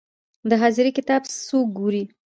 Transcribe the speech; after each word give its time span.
د 0.49 0.51
حاضري 0.61 0.91
کتاب 0.97 1.21
څوک 1.45 1.67
ګوري؟ 1.77 2.03